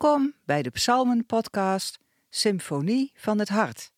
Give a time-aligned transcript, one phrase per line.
[0.00, 1.98] Welkom bij de Psalmen-podcast
[2.30, 3.92] Symfonie van het Hart.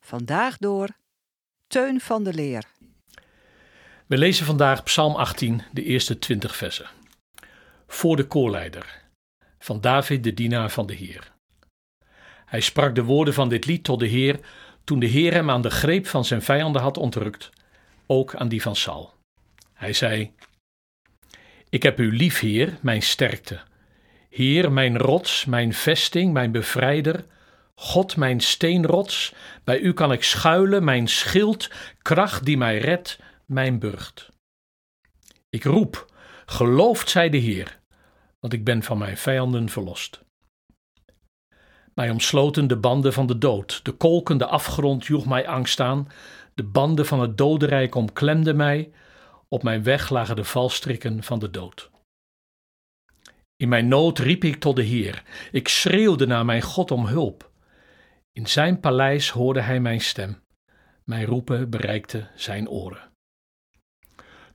[0.00, 0.88] Vandaag door
[1.66, 2.64] Teun van de Leer.
[4.06, 6.86] We lezen vandaag Psalm 18, de eerste 20 versen.
[7.86, 9.02] Voor de koorleider,
[9.58, 11.32] van David, de dienaar van de Heer.
[12.44, 14.40] Hij sprak de woorden van dit lied tot de Heer
[14.84, 17.50] toen de Heer hem aan de greep van zijn vijanden had ontrukt,
[18.06, 19.14] ook aan die van Saul.
[19.72, 20.32] Hij zei:
[21.68, 23.60] Ik heb u lief, Heer, mijn sterkte.
[24.34, 27.24] Heer, mijn rots, mijn vesting, mijn bevrijder.
[27.74, 29.34] God, mijn steenrots.
[29.64, 31.70] Bij u kan ik schuilen, mijn schild,
[32.02, 34.28] kracht die mij redt, mijn burcht.
[35.50, 36.12] Ik roep,
[36.46, 37.80] geloofd zij de Heer,
[38.40, 40.24] want ik ben van mijn vijanden verlost.
[41.94, 46.08] Mij omsloten de banden van de dood, de kolkende afgrond joeg mij angst aan,
[46.54, 48.90] de banden van het dodenrijk omklemden mij,
[49.48, 51.92] op mijn weg lagen de valstrikken van de dood.
[53.56, 55.22] In mijn nood riep ik tot de Heer.
[55.52, 57.50] Ik schreeuwde naar mijn God om hulp.
[58.32, 60.42] In zijn paleis hoorde hij mijn stem.
[61.04, 63.12] Mijn roepen bereikte zijn oren.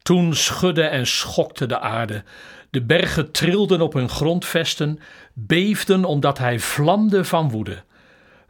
[0.02, 2.24] Toen schudde en schokte de aarde.
[2.70, 5.00] De bergen trilden op hun grondvesten,
[5.34, 7.84] beefden omdat hij vlamde van woede.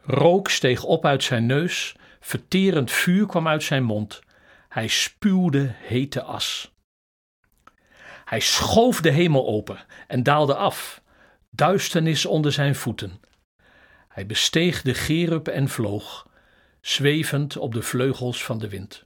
[0.02, 4.20] Rook steeg op uit zijn neus, verterend vuur kwam uit zijn mond.
[4.68, 6.69] Hij spuwde hete as.
[8.30, 11.02] Hij schoof de hemel open en daalde af,
[11.50, 13.20] duisternis onder zijn voeten.
[14.08, 16.28] Hij besteeg de gerub en vloog,
[16.80, 19.04] zwevend op de vleugels van de wind.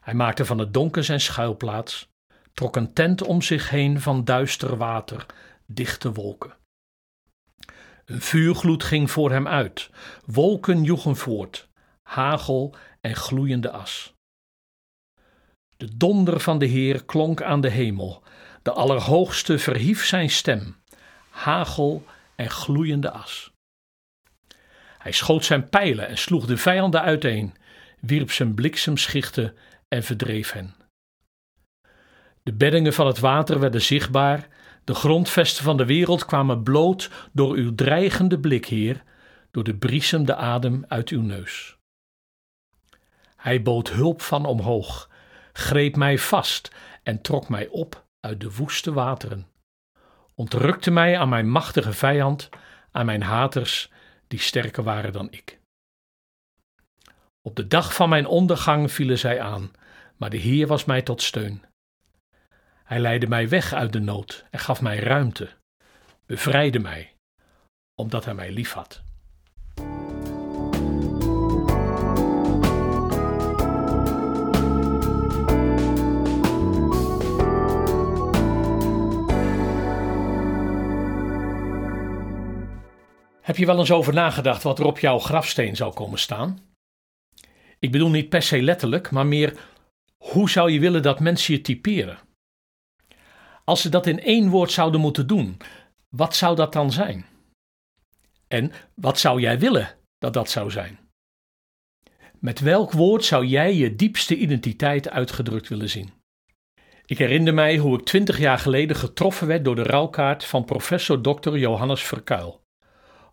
[0.00, 2.08] Hij maakte van het donker zijn schuilplaats,
[2.52, 5.26] trok een tent om zich heen van duister water,
[5.66, 6.56] dichte wolken.
[8.04, 9.90] Een vuurgloed ging voor hem uit,
[10.24, 11.68] wolken joegen voort,
[12.02, 14.15] hagel en gloeiende as.
[15.76, 18.22] De donder van de Heer klonk aan de hemel.
[18.62, 20.76] De Allerhoogste verhief zijn stem.
[21.30, 22.04] Hagel
[22.36, 23.50] en gloeiende as.
[24.98, 27.54] Hij schoot zijn pijlen en sloeg de vijanden uiteen,
[28.00, 29.56] wierp zijn bliksemschichten
[29.88, 30.74] en verdreef hen.
[32.42, 34.48] De beddingen van het water werden zichtbaar,
[34.84, 39.02] de grondvesten van de wereld kwamen bloot door uw dreigende blik, Heer,
[39.50, 41.76] door de briesem adem uit uw neus.
[43.36, 45.10] Hij bood hulp van omhoog
[45.56, 49.46] greep mij vast en trok mij op uit de woeste wateren.
[50.34, 52.48] Ontrukte mij aan mijn machtige vijand,
[52.90, 53.90] aan mijn haters,
[54.26, 55.58] die sterker waren dan ik.
[57.42, 59.70] Op de dag van mijn ondergang vielen zij aan,
[60.16, 61.64] maar de Heer was mij tot steun.
[62.84, 65.50] Hij leidde mij weg uit de nood en gaf mij ruimte,
[66.26, 67.14] bevrijdde mij,
[67.94, 69.05] omdat hij mij liefhad.
[83.46, 86.58] Heb je wel eens over nagedacht wat er op jouw grafsteen zou komen staan?
[87.78, 89.58] Ik bedoel niet per se letterlijk, maar meer
[90.16, 92.18] hoe zou je willen dat mensen je typeren?
[93.64, 95.56] Als ze dat in één woord zouden moeten doen,
[96.08, 97.26] wat zou dat dan zijn?
[98.48, 100.98] En wat zou jij willen dat dat zou zijn?
[102.38, 106.12] Met welk woord zou jij je diepste identiteit uitgedrukt willen zien?
[107.04, 111.20] Ik herinner mij hoe ik twintig jaar geleden getroffen werd door de rouwkaart van professor
[111.20, 111.56] Dr.
[111.56, 112.64] Johannes Verkuil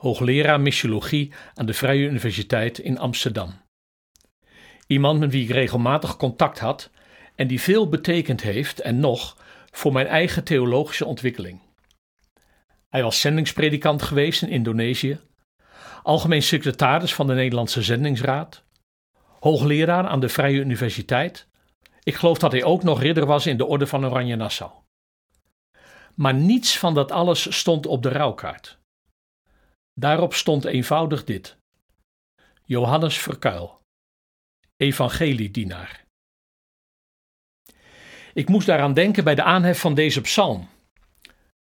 [0.04, 3.54] hoogleraar missiologie aan de Vrije Universiteit in Amsterdam.
[4.88, 6.90] Iemand met wie ik regelmatig contact had
[7.36, 9.38] en die veel betekend heeft en nog
[9.72, 11.60] voor mijn eigen theologische ontwikkeling.
[12.90, 15.20] Hij was zendingspredikant geweest in Indonesië,
[16.04, 18.64] algemeen secretaris van de Nederlandse Zendingsraad,
[19.40, 21.48] hoogleraar aan de Vrije Universiteit.
[22.04, 24.72] Ik geloof dat hij ook nog ridder was in de Orde van Oranje Nassau.
[26.16, 28.82] Maar niets van dat alles stond op de rouwkaart.
[29.94, 31.58] Daarop stond eenvoudig dit:
[32.66, 33.82] Johannes Verkuil,
[34.76, 36.04] evangeliedienaar.
[38.34, 40.70] Ik moest daaraan denken bij de aanhef van deze psalm.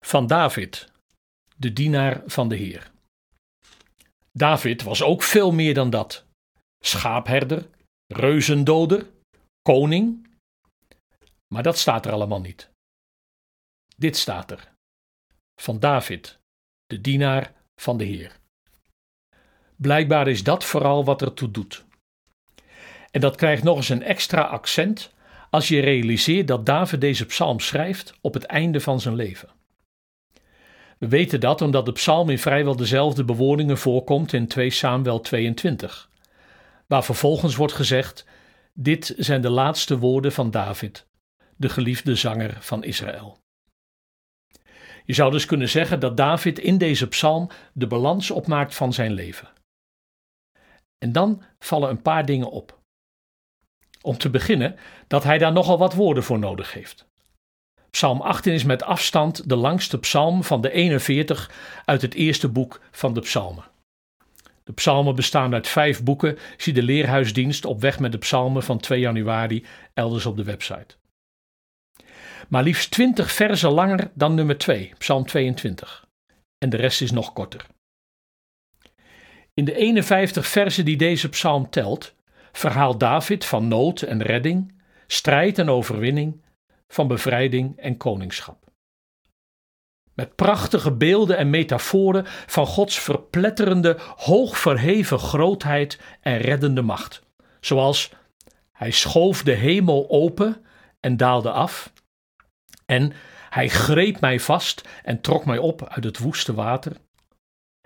[0.05, 0.93] Van David,
[1.57, 2.91] de dienaar van de Heer.
[4.33, 6.25] David was ook veel meer dan dat:
[6.85, 7.69] schaapherder,
[8.07, 9.11] reuzendoder,
[9.63, 10.31] koning.
[11.55, 12.71] Maar dat staat er allemaal niet.
[13.97, 14.73] Dit staat er:
[15.61, 16.39] van David,
[16.87, 18.41] de dienaar van de Heer.
[19.77, 21.85] Blijkbaar is dat vooral wat ertoe doet.
[23.11, 25.13] En dat krijgt nog eens een extra accent
[25.51, 29.49] als je realiseert dat David deze psalm schrijft op het einde van zijn leven.
[30.99, 36.11] We weten dat omdat de psalm in vrijwel dezelfde bewoordingen voorkomt in 2 Samuel 22,
[36.87, 38.25] waar vervolgens wordt gezegd:
[38.73, 41.07] Dit zijn de laatste woorden van David,
[41.57, 43.42] de geliefde zanger van Israël.
[45.05, 49.13] Je zou dus kunnen zeggen dat David in deze psalm de balans opmaakt van zijn
[49.13, 49.49] leven.
[50.99, 52.81] En dan vallen een paar dingen op.
[54.03, 54.77] Om te beginnen
[55.07, 57.07] dat hij daar nogal wat woorden voor nodig heeft.
[57.91, 61.51] Psalm 18 is met afstand de langste psalm van de 41
[61.85, 63.65] uit het eerste boek van de psalmen.
[64.65, 66.39] De psalmen bestaan uit vijf boeken.
[66.57, 70.97] Zie de Leerhuisdienst op weg met de psalmen van 2 januari elders op de website.
[72.49, 76.07] Maar liefst 20 versen langer dan nummer 2, psalm 22.
[76.59, 77.67] En de rest is nog korter.
[79.55, 82.15] In de 51 versen die deze psalm telt,
[82.53, 86.43] verhaalt David van nood en redding, strijd en overwinning,
[86.89, 88.63] van bevrijding en koningschap.
[90.15, 97.23] Met prachtige beelden en metaforen van Gods verpletterende, hoogverheven grootheid en reddende macht.
[97.61, 98.13] Zoals
[98.73, 100.65] hij schoof de hemel open
[101.01, 101.93] en daalde af.
[102.93, 103.13] En
[103.51, 106.97] hij greep mij vast en trok mij op uit het woeste water.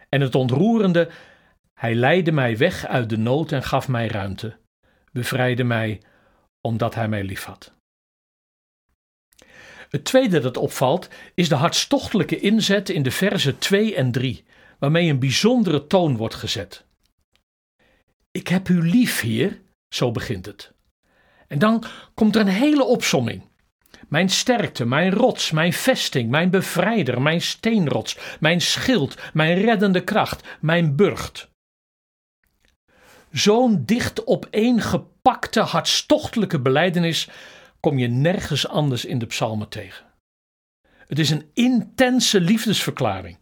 [0.08, 1.11] En het ontroerende,
[1.75, 4.56] hij leidde mij weg uit de nood en gaf mij ruimte,
[5.12, 6.03] bevrijdde mij
[6.61, 7.73] omdat hij mij liefhad.
[9.88, 14.44] Het tweede dat opvalt is de hartstochtelijke inzet in de versen 2 en 3,
[14.79, 16.85] waarmee een bijzondere toon wordt gezet.
[18.31, 19.61] Ik heb u lief, Heer,
[19.94, 20.73] zo begint het.
[21.49, 23.55] En dan komt er een hele opsomming.
[24.08, 30.56] Mijn sterkte, mijn rots, mijn vesting, mijn bevrijder, mijn steenrots, mijn schild, mijn reddende kracht,
[30.61, 31.49] mijn burcht.
[33.31, 37.29] Zo'n dicht opeengepakte hartstochtelijke beleidenis
[37.81, 40.06] kom je nergens anders in de psalmen tegen.
[41.06, 43.38] Het is een intense liefdesverklaring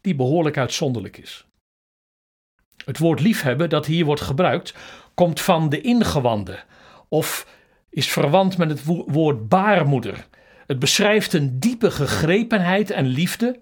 [0.00, 1.46] die behoorlijk uitzonderlijk is.
[2.84, 4.74] Het woord liefhebben dat hier wordt gebruikt
[5.14, 6.64] komt van de ingewanden
[7.08, 7.46] of
[7.92, 10.26] is verwant met het woord baarmoeder.
[10.66, 13.60] Het beschrijft een diepe gegrepenheid en liefde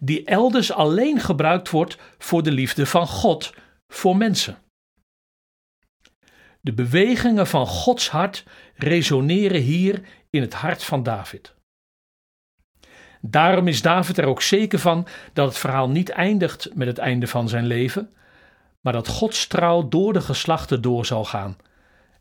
[0.00, 3.54] die elders alleen gebruikt wordt voor de liefde van God
[3.88, 4.58] voor mensen.
[6.60, 8.44] De bewegingen van Gods hart
[8.74, 11.54] resoneren hier in het hart van David.
[13.20, 17.26] Daarom is David er ook zeker van dat het verhaal niet eindigt met het einde
[17.26, 18.14] van zijn leven,
[18.80, 21.56] maar dat Gods trouw door de geslachten door zal gaan,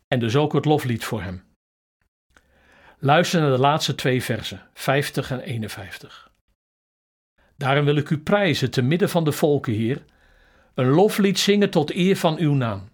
[0.07, 1.43] en dus ook het loflied voor hem.
[2.99, 6.31] Luister naar de laatste twee versen, 50 en 51.
[7.57, 10.05] Daarom wil ik u prijzen te midden van de volken, Heer,
[10.73, 12.89] een loflied zingen tot eer van uw naam.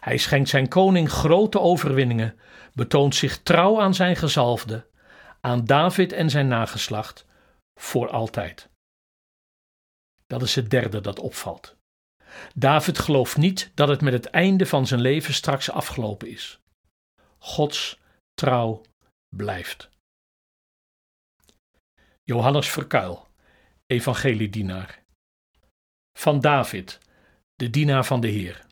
[0.00, 2.38] Hij schenkt zijn koning grote overwinningen,
[2.72, 4.86] betoont zich trouw aan zijn gezalfde,
[5.40, 7.26] aan David en zijn nageslacht,
[7.80, 8.68] voor altijd.
[10.26, 11.77] Dat is het derde dat opvalt.
[12.54, 16.58] David gelooft niet dat het met het einde van zijn leven straks afgelopen is.
[17.38, 17.98] Gods
[18.34, 18.82] trouw
[19.36, 19.88] blijft.
[22.24, 23.28] Johannes Verkuil,
[23.86, 25.02] evangeliedienaar.
[26.18, 26.98] Van David,
[27.54, 28.66] de dienaar van de Heer.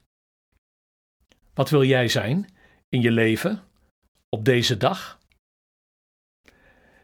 [1.55, 2.57] Wat wil jij zijn
[2.89, 3.65] in je leven
[4.29, 5.19] op deze dag?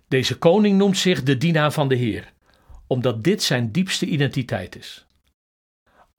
[0.08, 2.32] Deze koning noemt zich de dienaar van de Heer,
[2.86, 5.06] omdat dit zijn diepste identiteit is.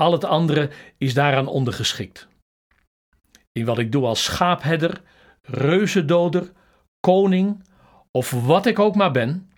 [0.04, 2.28] Al het andere is daaraan ondergeschikt.
[3.52, 5.02] In wat ik doe als schaapherder,
[5.42, 6.52] reuzendoder,
[7.00, 7.64] koning
[8.12, 9.52] of wat ik ook maar ben,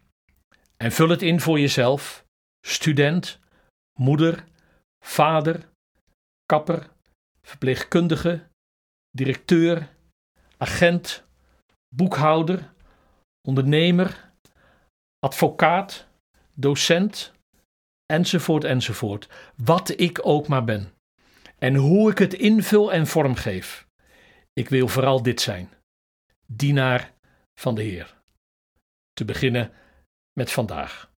[0.78, 2.26] en vul het in voor jezelf,
[2.68, 3.40] student,
[4.00, 4.44] moeder,
[5.06, 5.70] vader,
[6.46, 6.90] kapper,
[7.42, 8.48] verpleegkundige,
[9.10, 9.90] directeur,
[10.58, 11.24] agent,
[11.96, 12.74] boekhouder,
[13.48, 14.32] ondernemer,
[15.20, 16.08] advocaat,
[16.54, 17.34] docent,
[18.06, 19.30] enzovoort, enzovoort.
[19.56, 20.94] Wat ik ook maar ben.
[21.58, 23.88] En hoe ik het invul en vormgeef.
[24.54, 25.70] Ik wil vooral dit zijn:
[26.46, 27.14] dienaar
[27.60, 28.14] van de Heer.
[29.14, 29.72] Te beginnen
[30.34, 31.14] met vandaag.